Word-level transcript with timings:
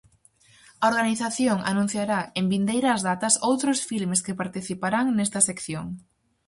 A 0.83 0.85
organización 0.91 1.57
anunciará 1.71 2.19
en 2.39 2.45
vindeiras 2.53 2.99
datas 3.09 3.33
outros 3.49 3.79
filmes 3.89 4.23
que 4.25 4.39
participarán 4.41 5.05
nesta 5.17 5.39
sección. 5.49 5.85